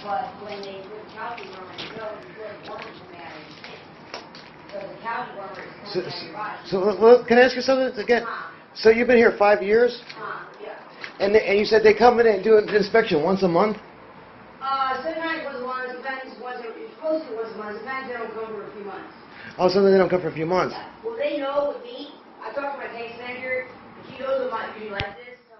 but 0.03 0.25
when 0.43 0.61
they 0.61 0.81
put 0.87 1.03
the 1.03 1.13
cow 1.13 1.35
dewormer, 1.35 1.75
you 1.79 1.97
know 1.97 2.11
the 2.21 2.33
good 2.33 2.69
worms 2.69 2.85
are 2.85 3.11
mad 3.11 3.33
So 4.71 4.79
the 4.79 4.79
So, 4.79 4.79
coming 4.79 5.01
down 5.03 5.27
your 6.25 6.33
body. 6.33 6.57
so, 6.65 6.95
so 6.95 7.01
well, 7.01 7.25
can 7.25 7.37
I 7.37 7.41
ask 7.41 7.55
you 7.55 7.61
something 7.61 7.97
again? 8.01 8.25
So 8.75 8.89
you've 8.89 9.07
been 9.07 9.17
here 9.17 9.35
five 9.37 9.61
years, 9.63 10.01
Uh, 10.15 10.45
yeah. 10.63 10.77
and 11.19 11.35
they, 11.35 11.43
and 11.45 11.59
you 11.59 11.65
said 11.65 11.83
they 11.83 11.93
come 11.93 12.19
in 12.19 12.27
and 12.27 12.43
do 12.43 12.57
an 12.57 12.69
inspection 12.69 13.23
once 13.23 13.43
a 13.43 13.47
month. 13.47 13.77
Uh, 14.61 15.01
sometimes 15.03 15.43
once 15.43 15.57
a 15.57 15.61
month, 15.65 15.97
depends, 15.97 16.35
once, 16.41 16.59
it's 16.63 16.93
supposed 16.95 17.27
to 17.27 17.35
once 17.35 17.51
a 17.53 17.57
month, 17.57 17.77
sometimes 17.79 18.07
they 18.07 18.13
don't 18.13 18.31
come 18.33 18.47
for 18.53 18.63
a 18.63 18.71
few 18.73 18.85
months. 18.85 19.13
Oh, 19.57 19.67
something 19.67 19.91
they 19.91 19.97
don't 19.97 20.09
come 20.09 20.21
for 20.21 20.29
a 20.29 20.33
few 20.33 20.45
months. 20.45 20.75
Yeah. 20.77 20.87
Well, 21.03 21.17
they 21.17 21.37
know 21.39 21.73
with 21.75 21.83
me, 21.83 22.13
I 22.43 22.53
talked 22.53 22.79
to 22.79 22.87
my 22.87 22.91
case 22.95 23.17
manager, 23.19 23.67
and 23.67 24.03
she 24.07 24.19
knows 24.21 24.47
I'm 24.47 24.49
not 24.51 24.75
usually 24.77 24.91
like 24.91 25.17
this, 25.17 25.35
so, 25.49 25.57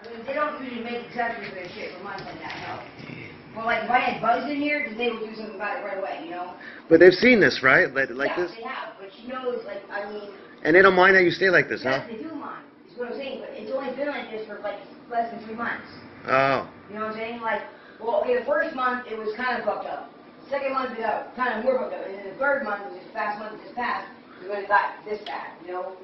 I 0.00 0.14
mean, 0.14 0.24
they 0.24 0.32
don't 0.32 0.62
usually 0.62 0.84
make 0.84 1.04
exceptions 1.08 1.48
for 1.48 1.54
their 1.56 1.68
shit 1.74 1.92
for 1.98 2.04
months 2.04 2.24
like 2.24 2.38
that, 2.40 2.54
no. 2.64 3.17
Well, 3.56 3.66
like, 3.66 3.84
if 3.84 3.90
I 3.90 3.98
had 3.98 4.22
bugs 4.22 4.50
in 4.50 4.56
here, 4.56 4.86
then 4.88 4.98
they 4.98 5.10
would 5.10 5.20
do 5.20 5.34
something 5.34 5.54
about 5.56 5.80
it 5.80 5.84
right 5.84 5.98
away, 5.98 6.20
you 6.24 6.30
know? 6.30 6.54
But 6.88 7.00
they've 7.00 7.12
seen 7.14 7.40
this, 7.40 7.60
right? 7.62 7.92
Like, 7.92 8.10
like 8.10 8.30
yeah, 8.36 8.42
this, 8.46 8.52
they 8.56 8.62
have, 8.62 8.94
but 9.00 9.10
she 9.20 9.26
knows, 9.26 9.64
like, 9.66 9.82
I 9.90 10.10
mean, 10.12 10.30
and 10.64 10.74
they 10.74 10.82
don't 10.82 10.94
mind 10.94 11.14
that 11.14 11.22
you 11.22 11.30
stay 11.30 11.50
like 11.50 11.68
this, 11.68 11.82
huh? 11.82 12.02
Yes, 12.02 12.10
they 12.10 12.22
do 12.22 12.34
mind. 12.34 12.64
Is 12.90 12.98
what 12.98 13.12
I'm 13.12 13.18
saying. 13.18 13.40
But 13.40 13.50
it's 13.54 13.70
only 13.70 13.94
been 13.94 14.08
like 14.08 14.30
this 14.30 14.46
for 14.46 14.58
like 14.58 14.80
less 15.10 15.30
than 15.30 15.44
three 15.46 15.54
months. 15.54 15.86
Oh, 16.26 16.66
You 16.90 16.98
know 16.98 17.06
what 17.06 17.14
I'm 17.14 17.18
saying? 17.18 17.40
Like, 17.40 17.62
well, 18.02 18.22
okay, 18.22 18.38
the 18.38 18.44
first 18.44 18.74
month 18.74 19.06
it 19.06 19.18
was 19.18 19.30
kind 19.36 19.58
of 19.58 19.64
fucked 19.64 19.86
up. 19.86 20.10
Second 20.50 20.72
month 20.74 20.98
it 20.98 21.02
got 21.02 21.34
kind 21.36 21.58
of 21.58 21.64
more 21.64 21.78
fucked 21.78 21.94
up, 21.94 22.06
and 22.06 22.14
then 22.14 22.26
the 22.26 22.38
third 22.42 22.64
month, 22.64 22.90
which 22.90 23.00
is 23.00 23.06
the 23.06 23.14
fast 23.14 23.38
month 23.38 23.54
that 23.54 23.62
just 23.62 23.76
passed, 23.76 24.08
when 24.42 24.58
it 24.58 24.68
got 24.68 24.98
this 25.06 25.22
bad. 25.26 25.54
You 25.62 25.72
know, 25.72 25.94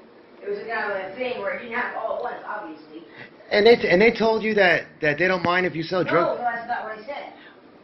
it 0.45 0.51
was 0.51 0.59
a 0.59 0.67
kind 0.69 0.93
of 0.93 0.97
a 1.13 1.17
thing 1.17 1.41
where 1.41 1.55
it 1.57 1.63
didn't 1.63 1.75
happen 1.75 1.99
all 1.99 2.17
at 2.17 2.23
once, 2.23 2.43
obviously. 2.47 3.03
and 3.51 3.67
they 3.67 3.77
and 3.89 4.01
they 4.01 4.13
told 4.13 4.43
you 4.43 4.55
that 4.55 4.85
that 5.01 5.19
they 5.19 5.27
don't 5.27 5.43
mind 5.43 5.65
if 5.67 5.75
you 5.75 5.83
sell 5.83 6.05
No, 6.05 6.11
drugs. 6.11 6.39
no, 6.39 6.45
that's 6.45 6.69
not 6.69 6.85
what 6.85 6.99
I 6.99 7.03
said. 7.07 7.33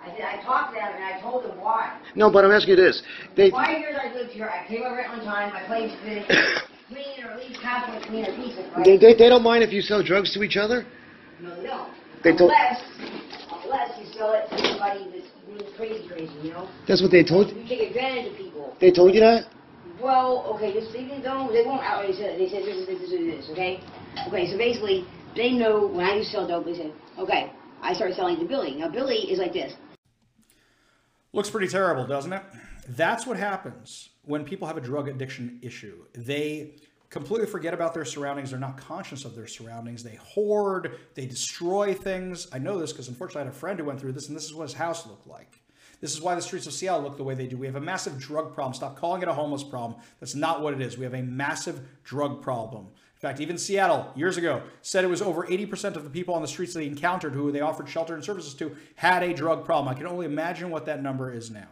I 0.02 0.09
said 0.17 0.25
I 0.25 0.43
talked 0.43 0.73
to 0.75 0.81
them 0.81 0.93
and 0.95 1.05
I 1.05 1.21
told 1.21 1.45
them 1.45 1.59
why. 1.61 1.99
No, 2.14 2.31
but 2.31 2.45
I'm 2.45 2.50
asking 2.52 2.76
you 2.76 2.76
this. 2.76 3.02
They 3.37 3.50
Five 3.50 3.79
years 3.79 3.97
I 4.00 4.12
lived 4.14 4.31
here. 4.33 4.49
I 4.49 4.67
came 4.67 4.83
over 4.83 5.05
on 5.05 5.21
time. 5.25 5.52
My 5.52 5.62
place 5.64 5.93
finished 6.02 6.31
clean, 6.88 7.25
or 7.25 7.33
at 7.33 7.38
least 7.38 7.61
halfway 7.61 8.00
clean 8.07 8.25
or 8.25 8.37
decent. 8.37 8.73
Right? 8.76 8.85
they, 8.85 8.97
they 8.97 9.14
they 9.14 9.29
don't 9.29 9.43
mind 9.43 9.62
if 9.62 9.73
you 9.73 9.81
sell 9.83 10.02
drugs 10.02 10.33
to 10.35 10.43
each 10.43 10.57
other. 10.57 10.85
No, 11.40 11.57
they 11.57 11.67
don't. 11.67 11.88
They 12.25 12.37
told- 12.37 12.52
unless, 12.52 12.83
unless 13.64 13.99
you 13.99 14.07
sell 14.12 14.33
it 14.37 14.49
to 14.50 14.59
somebody 14.69 15.05
that's 15.12 15.31
really 15.49 15.73
crazy, 15.76 16.09
crazy, 16.09 16.33
you 16.43 16.50
know? 16.52 16.69
That's 16.88 17.00
what 17.00 17.11
they 17.11 17.25
told 17.25 17.49
you. 17.49 17.62
You 17.62 17.69
take 17.69 17.88
advantage 17.90 18.33
of 18.33 18.37
people. 18.38 18.76
They 18.81 18.90
told 18.90 19.14
you 19.14 19.21
that. 19.21 19.49
Well, 20.02 20.47
okay, 20.54 20.73
just 20.73 20.92
they 20.92 21.04
don't, 21.23 21.52
they 21.52 21.62
won't 21.64 21.83
outright 21.83 22.14
say. 22.14 22.38
They 22.38 22.49
said 22.49 22.64
this 22.64 22.76
is 22.76 22.87
this, 22.87 23.00
this 23.00 23.12
is 23.12 23.26
this, 23.26 23.50
okay? 23.50 23.80
Okay, 24.28 24.50
so 24.50 24.57
basically, 24.57 25.04
they 25.37 25.52
know 25.52 25.87
when 25.87 26.07
I 26.07 26.14
used 26.14 26.30
to 26.30 26.37
sell 26.37 26.49
dope, 26.49 26.64
they 26.64 26.75
said, 26.75 26.92
okay, 27.19 27.52
I 27.83 27.92
started 27.92 28.16
selling 28.16 28.38
to 28.38 28.45
Billy. 28.45 28.75
Now, 28.76 28.88
Billy 28.88 29.30
is 29.30 29.38
like 29.38 29.52
this. 29.52 29.75
Looks 31.33 31.50
pretty 31.50 31.69
terrible, 31.69 32.07
doesn't 32.07 32.33
it? 32.33 32.42
That's 32.88 33.26
what 33.26 33.37
happens 33.37 34.09
when 34.25 34.45
people 34.45 34.66
have 34.66 34.76
a 34.76 34.80
drug 34.80 35.09
addiction 35.09 35.61
issue. 35.62 36.04
They 36.14 36.76
completely 37.11 37.47
forget 37.47 37.75
about 37.75 37.95
their 37.95 38.04
surroundings. 38.04 38.50
They're 38.50 38.59
not 38.59 38.78
conscious 38.78 39.25
of 39.25 39.35
their 39.35 39.47
surroundings. 39.47 40.02
They 40.02 40.16
hoard, 40.16 40.99
they 41.14 41.26
destroy 41.26 41.95
things. 41.95 42.49
I 42.52 42.59
know 42.59 42.78
this 42.78 42.92
because 42.92 43.09
unfortunately 43.09 43.42
I 43.42 43.45
had 43.45 43.54
a 43.54 43.59
friend 43.59 43.78
who 43.78 43.85
went 43.85 44.00
through 44.00 44.12
this, 44.12 44.28
and 44.28 44.37
this 44.37 44.45
is 44.45 44.54
what 44.54 44.69
his 44.69 44.75
house 44.75 45.07
looked 45.07 45.26
like. 45.26 45.61
This 46.00 46.14
is 46.14 46.21
why 46.21 46.35
the 46.35 46.42
streets 46.42 46.66
of 46.66 46.73
Seattle 46.73 47.02
look 47.02 47.16
the 47.16 47.25
way 47.25 47.35
they 47.35 47.47
do. 47.47 47.59
We 47.59 47.66
have 47.66 47.76
a 47.76 47.80
massive 47.80 48.19
drug 48.19 48.54
problem. 48.54 48.73
Stop 48.73 48.97
calling 48.97 49.23
it 49.23 49.28
a 49.28 49.35
homeless 49.35 49.62
problem. 49.62 50.00
That's 50.19 50.35
not 50.35 50.62
what 50.62 50.73
it 50.73 50.80
is. 50.80 50.97
We 50.97 51.04
have 51.04 51.14
a 51.14 51.23
massive 51.23 51.80
drug 52.04 52.40
problem. 52.40 52.87
In 52.87 53.21
fact, 53.21 53.40
even 53.40 53.59
Seattle, 53.59 54.11
years 54.16 54.38
ago, 54.38 54.62
said 54.80 55.04
it 55.04 55.09
was 55.09 55.21
over 55.21 55.47
80% 55.47 55.97
of 55.97 56.04
the 56.04 56.11
people 56.11 56.35
on 56.35 56.40
the 56.40 56.49
streets 56.49 56.73
they 56.73 56.87
encountered 56.87 57.35
who 57.35 57.52
they 57.52 57.61
offered 57.61 57.87
shelter 57.87 58.14
and 58.14 58.25
services 58.25 58.54
to 58.54 58.75
had 58.95 59.23
a 59.23 59.35
drug 59.35 59.66
problem. 59.66 59.95
I 59.95 59.99
can 59.99 60.07
only 60.07 60.25
imagine 60.25 60.71
what 60.71 60.87
that 60.87 61.02
number 61.02 61.30
is 61.30 61.50
now. 61.50 61.69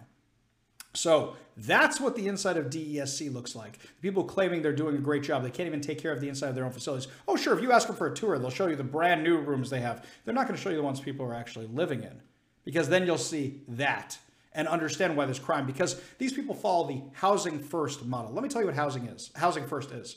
So 0.93 1.37
that's 1.57 2.01
what 2.01 2.17
the 2.17 2.29
inside 2.29 2.59
of 2.59 2.67
DESC 2.67 3.33
looks 3.33 3.57
like. 3.57 3.79
People 4.03 4.25
claiming 4.25 4.61
they're 4.61 4.75
doing 4.75 4.97
a 4.97 5.01
great 5.01 5.23
job. 5.23 5.43
They 5.43 5.51
can't 5.51 5.67
even 5.67 5.81
take 5.81 5.99
care 5.99 6.13
of 6.13 6.21
the 6.21 6.29
inside 6.29 6.49
of 6.49 6.55
their 6.55 6.67
own 6.67 6.73
facilities. 6.73 7.09
Oh, 7.27 7.37
sure, 7.37 7.57
if 7.57 7.63
you 7.63 7.73
ask 7.73 7.87
them 7.87 7.97
for 7.97 8.09
a 8.09 8.15
tour, 8.15 8.39
they'll 8.39 8.51
show 8.51 8.67
you 8.67 8.77
the 8.77 8.85
brand 8.85 9.23
new 9.23 9.39
rooms 9.39 9.71
they 9.71 9.81
have. 9.81 10.05
They're 10.25 10.35
not 10.35 10.47
going 10.47 10.57
to 10.57 10.63
show 10.63 10.69
you 10.69 10.77
the 10.77 10.83
ones 10.83 11.01
people 11.01 11.25
are 11.25 11.35
actually 11.35 11.67
living 11.69 12.03
in 12.03 12.21
because 12.69 12.91
then 12.91 13.07
you'll 13.07 13.17
see 13.17 13.63
that 13.67 14.19
and 14.53 14.69
understand 14.69 15.17
why 15.17 15.25
there's 15.25 15.39
crime 15.39 15.65
because 15.65 15.99
these 16.19 16.35
people 16.35 16.55
follow 16.55 16.87
the 16.87 17.01
housing 17.15 17.59
first 17.59 18.05
model. 18.05 18.31
Let 18.31 18.43
me 18.43 18.51
tell 18.51 18.61
you 18.61 18.67
what 18.67 18.77
housing 18.77 19.07
is. 19.07 19.31
Housing 19.35 19.67
first 19.67 19.91
is. 19.91 20.17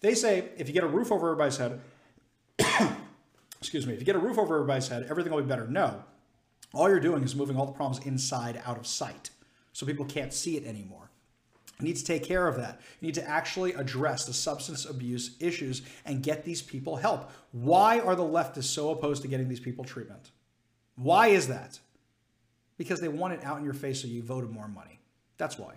They 0.00 0.14
say 0.14 0.48
if 0.56 0.66
you 0.66 0.72
get 0.72 0.82
a 0.82 0.86
roof 0.86 1.12
over 1.12 1.26
everybody's 1.26 1.58
head, 1.58 1.78
excuse 3.60 3.86
me, 3.86 3.92
if 3.92 4.00
you 4.00 4.06
get 4.06 4.16
a 4.16 4.18
roof 4.18 4.38
over 4.38 4.54
everybody's 4.54 4.88
head, 4.88 5.08
everything 5.10 5.30
will 5.30 5.42
be 5.42 5.46
better. 5.46 5.66
No. 5.66 6.02
All 6.72 6.88
you're 6.88 7.00
doing 7.00 7.22
is 7.22 7.36
moving 7.36 7.58
all 7.58 7.66
the 7.66 7.72
problems 7.72 8.06
inside 8.06 8.62
out 8.64 8.78
of 8.78 8.86
sight 8.86 9.28
so 9.74 9.84
people 9.84 10.06
can't 10.06 10.32
see 10.32 10.56
it 10.56 10.64
anymore. 10.64 11.10
You 11.80 11.84
need 11.84 11.96
to 11.96 12.04
take 12.04 12.24
care 12.24 12.48
of 12.48 12.56
that. 12.56 12.80
You 13.02 13.08
need 13.08 13.14
to 13.16 13.28
actually 13.28 13.74
address 13.74 14.24
the 14.24 14.32
substance 14.32 14.86
abuse 14.86 15.36
issues 15.38 15.82
and 16.06 16.22
get 16.22 16.46
these 16.46 16.62
people 16.62 16.96
help. 16.96 17.30
Why 17.52 18.00
are 18.00 18.16
the 18.16 18.22
leftists 18.22 18.64
so 18.72 18.88
opposed 18.88 19.20
to 19.20 19.28
getting 19.28 19.50
these 19.50 19.60
people 19.60 19.84
treatment? 19.84 20.30
Why 20.96 21.26
is 21.26 21.48
that? 21.48 21.78
Because 22.80 22.98
they 22.98 23.08
want 23.08 23.34
it 23.34 23.44
out 23.44 23.58
in 23.58 23.64
your 23.64 23.74
face 23.74 24.00
so 24.00 24.08
you 24.08 24.22
voted 24.22 24.48
more 24.48 24.66
money. 24.66 25.00
That's 25.36 25.58
why. 25.58 25.74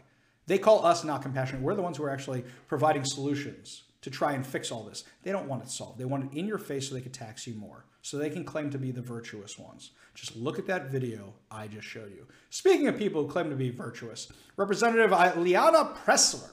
They 0.47 0.57
call 0.57 0.85
us 0.85 1.03
not 1.03 1.21
compassionate. 1.21 1.61
We're 1.61 1.75
the 1.75 1.81
ones 1.81 1.97
who 1.97 2.05
are 2.05 2.09
actually 2.09 2.45
providing 2.69 3.03
solutions 3.03 3.83
to 4.03 4.09
try 4.09 4.31
and 4.31 4.47
fix 4.47 4.71
all 4.71 4.83
this. 4.83 5.03
They 5.21 5.33
don't 5.33 5.49
want 5.49 5.63
it 5.63 5.69
solved. 5.69 5.99
They 5.99 6.05
want 6.05 6.31
it 6.31 6.37
in 6.37 6.47
your 6.47 6.57
face 6.57 6.87
so 6.87 6.95
they 6.95 7.01
can 7.01 7.11
tax 7.11 7.45
you 7.45 7.55
more, 7.55 7.83
so 8.01 8.15
they 8.15 8.29
can 8.29 8.45
claim 8.45 8.69
to 8.69 8.77
be 8.77 8.91
the 8.91 9.01
virtuous 9.01 9.59
ones. 9.59 9.91
Just 10.15 10.37
look 10.37 10.57
at 10.57 10.65
that 10.67 10.91
video 10.91 11.33
I 11.51 11.67
just 11.67 11.85
showed 11.85 12.13
you. 12.13 12.25
Speaking 12.49 12.87
of 12.87 12.97
people 12.97 13.21
who 13.21 13.27
claim 13.27 13.49
to 13.49 13.57
be 13.57 13.69
virtuous, 13.69 14.31
Representative 14.55 15.11
Liana 15.37 15.93
Pressler, 16.05 16.51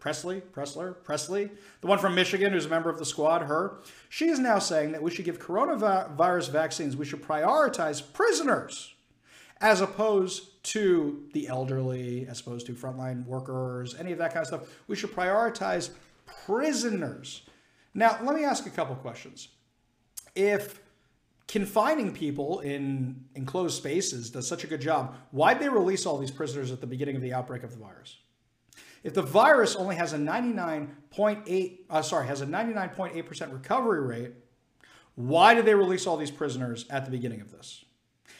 Pressley, 0.00 0.40
Pressler, 0.40 0.96
Pressley, 1.04 1.50
the 1.82 1.86
one 1.86 2.00
from 2.00 2.16
Michigan 2.16 2.52
who's 2.52 2.66
a 2.66 2.68
member 2.68 2.90
of 2.90 2.98
the 2.98 3.06
squad, 3.06 3.42
her, 3.42 3.78
she 4.08 4.26
is 4.26 4.40
now 4.40 4.58
saying 4.58 4.90
that 4.90 5.04
we 5.04 5.12
should 5.12 5.24
give 5.24 5.38
coronavirus 5.38 6.50
vaccines, 6.50 6.96
we 6.96 7.04
should 7.04 7.22
prioritize 7.22 8.02
prisoners 8.12 8.90
as 9.64 9.80
opposed 9.80 10.62
to 10.62 11.24
the 11.32 11.48
elderly, 11.48 12.26
as 12.28 12.40
opposed 12.40 12.66
to 12.66 12.74
frontline 12.74 13.24
workers, 13.24 13.94
any 13.98 14.12
of 14.12 14.18
that 14.18 14.34
kind 14.34 14.42
of 14.42 14.46
stuff. 14.46 14.68
We 14.88 14.94
should 14.94 15.10
prioritize 15.10 15.88
prisoners. 16.44 17.40
Now, 17.94 18.18
let 18.22 18.36
me 18.36 18.44
ask 18.44 18.66
a 18.66 18.70
couple 18.70 18.94
questions. 18.96 19.48
If 20.34 20.82
confining 21.48 22.12
people 22.12 22.60
in 22.60 23.24
enclosed 23.34 23.78
spaces 23.78 24.28
does 24.30 24.46
such 24.46 24.64
a 24.64 24.66
good 24.66 24.82
job, 24.82 25.16
why'd 25.30 25.60
they 25.60 25.70
release 25.70 26.04
all 26.04 26.18
these 26.18 26.30
prisoners 26.30 26.70
at 26.70 26.82
the 26.82 26.86
beginning 26.86 27.16
of 27.16 27.22
the 27.22 27.32
outbreak 27.32 27.62
of 27.62 27.70
the 27.70 27.78
virus? 27.78 28.18
If 29.02 29.14
the 29.14 29.22
virus 29.22 29.76
only 29.76 29.96
has 29.96 30.12
a 30.12 30.18
99.8, 30.18 31.78
uh, 31.88 32.02
sorry, 32.02 32.26
has 32.26 32.42
a 32.42 32.46
99.8% 32.46 33.50
recovery 33.50 34.06
rate, 34.06 34.32
why 35.14 35.54
did 35.54 35.64
they 35.64 35.74
release 35.74 36.06
all 36.06 36.18
these 36.18 36.30
prisoners 36.30 36.84
at 36.90 37.06
the 37.06 37.10
beginning 37.10 37.40
of 37.40 37.50
this? 37.50 37.82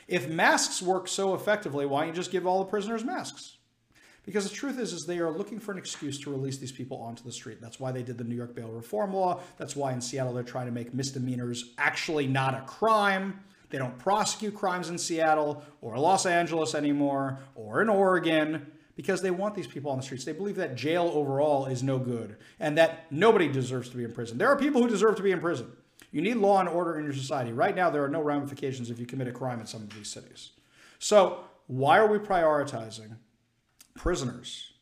If 0.09 0.29
masks 0.29 0.83
work 0.83 1.09
so 1.09 1.35
effectively, 1.35 1.87
why 1.87 2.01
don't 2.01 2.09
you 2.09 2.15
just 2.15 2.31
give 2.31 2.47
all 2.47 2.59
the 2.59 2.71
prisoners 2.71 3.05
masks? 3.05 3.57
Because 4.25 4.49
the 4.49 4.55
truth 4.55 4.79
is, 4.79 4.93
is 4.93 5.05
they 5.05 5.19
are 5.19 5.31
looking 5.31 5.59
for 5.59 5.73
an 5.73 5.79
excuse 5.79 6.19
to 6.21 6.31
release 6.31 6.57
these 6.57 6.73
people 6.73 6.97
onto 6.99 7.23
the 7.23 7.33
street. 7.33 7.61
That's 7.61 7.79
why 7.79 7.93
they 7.93 8.03
did 8.03 8.17
the 8.17 8.25
New 8.25 8.35
York 8.35 8.55
bail 8.55 8.69
reform 8.69 9.13
law. 9.13 9.41
That's 9.59 9.77
why 9.77 9.93
in 9.93 10.01
Seattle 10.01 10.33
they're 10.33 10.43
trying 10.43 10.67
to 10.67 10.73
make 10.73 10.95
misdemeanors 10.95 11.75
actually 11.77 12.27
not 12.27 12.55
a 12.55 12.63
crime. 12.63 13.41
They 13.69 13.79
don't 13.79 13.99
prosecute 13.99 14.55
crimes 14.55 14.89
in 14.89 14.97
Seattle 14.99 15.63
or 15.83 15.99
Los 15.99 16.27
Angeles 16.27 16.75
anymore 16.75 17.39
or 17.55 17.83
in 17.83 17.89
Oregon 17.89 18.67
because 18.97 19.21
they 19.21 19.31
want 19.31 19.55
these 19.55 19.67
people 19.67 19.91
on 19.91 19.99
the 19.99 20.03
streets. 20.03 20.25
They 20.25 20.33
believe 20.33 20.57
that 20.57 20.75
jail 20.75 21.11
overall 21.13 21.67
is 21.67 21.83
no 21.83 21.99
good 21.99 22.37
and 22.61 22.79
that 22.79 23.11
nobody 23.11 23.49
deserves 23.49 23.91
to 23.91 23.97
be 23.97 24.05
in 24.05 24.13
prison. 24.13 24.39
There 24.39 24.49
are 24.49 24.57
people 24.57 24.81
who 24.81 24.89
deserve 24.89 25.17
to 25.17 25.23
be 25.23 25.33
in 25.33 25.41
prison. 25.41 25.71
You 26.15 26.23
need 26.23 26.37
law 26.37 26.61
and 26.61 26.69
order 26.69 26.97
in 26.97 27.05
your 27.05 27.13
society. 27.13 27.53
Right 27.53 27.75
now, 27.75 27.91
there 27.91 28.05
are 28.05 28.09
no 28.09 28.23
ramifications 28.23 28.89
if 28.89 28.99
you 28.99 29.05
commit 29.05 29.29
a 29.29 29.33
crime 29.33 29.61
in 29.61 29.67
some 29.67 29.83
of 29.83 29.93
these 29.95 30.09
cities. 30.09 30.53
So, 30.99 31.41
why 31.67 31.99
are 31.99 32.07
we 32.07 32.19
prioritizing 32.19 33.17
prisoners 33.95 34.75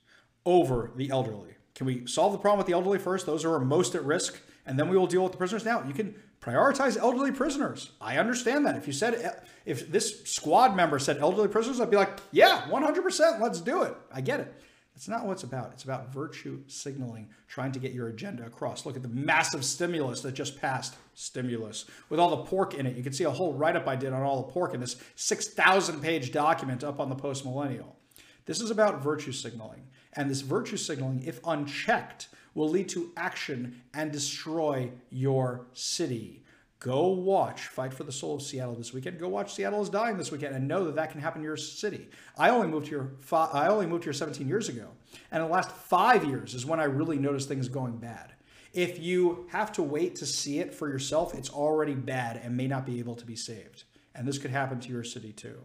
over 0.45 0.91
the 0.97 1.11
elderly. 1.11 1.55
Can 1.75 1.87
we 1.87 2.07
solve 2.07 2.33
the 2.33 2.39
problem 2.39 2.59
with 2.59 2.67
the 2.67 2.73
elderly 2.73 2.99
first? 2.99 3.27
Those 3.27 3.43
who 3.45 3.53
are 3.53 3.61
most 3.61 3.95
at 3.95 4.05
risk, 4.05 4.41
and 4.67 4.79
then 4.79 4.89
we 4.89 4.97
will 4.97 5.07
deal 5.07 5.23
with 5.23 5.33
the 5.33 5.39
prisoners. 5.39 5.65
Now, 5.65 5.83
you 5.87 5.95
can 5.95 6.15
prioritize 6.41 6.97
elderly 6.99 7.33
prisoners. 7.33 7.93
I 8.01 8.19
understand 8.19 8.67
that. 8.67 8.77
If 8.77 8.87
you 8.87 8.93
said, 8.93 9.43
if 9.65 9.91
this 9.91 10.23
squad 10.25 10.77
member 10.77 10.99
said 10.99 11.19
elderly 11.19 11.49
prisoners, 11.49 11.81
I'd 11.81 11.91
be 11.91 11.97
like, 11.97 12.19
yeah, 12.31 12.63
100%, 12.69 13.41
let's 13.41 13.61
do 13.61 13.83
it. 13.83 13.95
I 14.13 14.21
get 14.21 14.41
it. 14.41 14.55
That's 14.95 15.09
not 15.09 15.25
what 15.25 15.33
it's 15.33 15.43
about. 15.43 15.71
It's 15.73 15.85
about 15.85 16.13
virtue 16.13 16.61
signaling, 16.67 17.31
trying 17.49 17.73
to 17.73 17.79
get 17.79 17.93
your 17.93 18.09
agenda 18.09 18.45
across. 18.45 18.85
Look 18.85 18.95
at 18.95 19.03
the 19.03 19.09
massive 19.09 19.65
stimulus 19.65 20.21
that 20.21 20.33
just 20.33 20.61
passed. 20.61 20.97
Stimulus. 21.15 21.87
With 22.09 22.21
all 22.21 22.31
the 22.31 22.45
pork 22.45 22.75
in 22.75 22.87
it. 22.87 22.97
You 22.97 23.03
can 23.03 23.13
see 23.13 23.25
a 23.25 23.31
whole 23.31 23.55
write 23.55 23.77
up 23.77 23.89
I 23.89 23.97
did 23.97 24.13
on 24.13 24.23
all 24.23 24.43
the 24.43 24.53
pork 24.53 24.75
in 24.75 24.81
this 24.81 24.97
6,000 25.17 26.01
page 26.01 26.31
document 26.31 26.85
up 26.85 27.01
on 27.01 27.09
the 27.09 27.15
Post 27.15 27.45
Millennial. 27.45 27.97
This 28.45 28.61
is 28.61 28.71
about 28.71 29.03
virtue 29.03 29.33
signaling. 29.33 29.89
And 30.15 30.31
this 30.31 30.43
virtue 30.43 30.77
signaling, 30.77 31.23
if 31.25 31.41
unchecked, 31.45 32.29
will 32.55 32.69
lead 32.69 32.89
to 32.91 33.13
action 33.17 33.83
and 33.95 34.13
destroy 34.13 34.91
your 35.11 35.67
city. 35.73 36.45
Go 36.83 37.11
watch 37.11 37.69
Fight 37.69 37.95
for 37.95 38.03
the 38.03 38.11
Soul 38.11 38.35
of 38.35 38.43
Seattle 38.43 38.75
this 38.75 38.93
weekend. 38.93 39.21
Go 39.21 39.29
watch 39.29 39.55
Seattle 39.55 39.83
is 39.83 39.89
Dying 39.89 40.17
this 40.17 40.33
weekend 40.33 40.57
and 40.57 40.67
know 40.67 40.85
that 40.87 40.97
that 40.97 41.13
can 41.13 41.21
happen 41.21 41.41
in 41.41 41.45
your 41.45 41.57
city. 41.57 42.09
I 42.37 42.51
only 42.51 42.67
moved 42.67 42.89
here 42.89 43.13
I 43.31 43.69
only 43.69 43.87
moved 43.87 44.03
here 44.03 44.13
17 44.13 44.49
years 44.49 44.69
ago. 44.69 44.89
And 45.31 45.45
the 45.45 45.47
last 45.47 45.71
5 45.71 46.25
years 46.25 46.55
is 46.55 46.67
when 46.67 46.81
I 46.81 46.85
really 46.85 47.19
noticed 47.19 47.47
things 47.47 47.69
going 47.69 47.99
bad. 47.99 48.33
If 48.73 48.99
you 48.99 49.47
have 49.51 49.71
to 49.73 49.83
wait 49.83 50.17
to 50.17 50.27
see 50.27 50.59
it 50.59 50.75
for 50.75 50.89
yourself, 50.89 51.35
it's 51.35 51.51
already 51.51 51.95
bad 51.95 52.41
and 52.43 52.57
may 52.57 52.67
not 52.67 52.85
be 52.85 52.99
able 52.99 53.15
to 53.15 53.25
be 53.25 53.37
saved. 53.37 53.85
And 54.13 54.27
this 54.27 54.39
could 54.39 54.51
happen 54.51 54.81
to 54.81 54.89
your 54.89 55.05
city 55.05 55.33
too. 55.33 55.61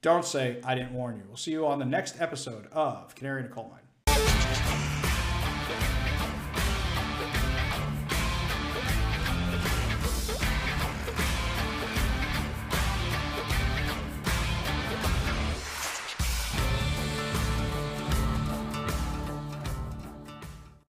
Don't 0.00 0.24
say, 0.24 0.60
I 0.62 0.76
didn't 0.76 0.92
warn 0.92 1.16
you. 1.16 1.24
We'll 1.26 1.36
see 1.38 1.50
you 1.50 1.66
on 1.66 1.80
the 1.80 1.84
next 1.84 2.20
episode 2.20 2.68
of 2.70 3.16
Canary 3.16 3.40
in 3.40 3.46
a 3.46 3.48
Coal 3.48 3.68
Mine. 3.68 3.81